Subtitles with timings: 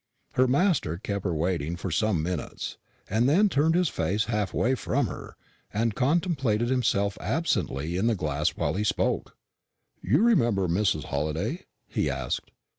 [0.33, 4.51] Her master kept her waiting so for some minutes, and then turned his face half
[4.51, 5.37] away from her,
[5.71, 9.37] and contemplated himself absently in the glass while he spoke.
[10.01, 11.03] "You remember Mrs.
[11.03, 12.49] Halliday?" he asked.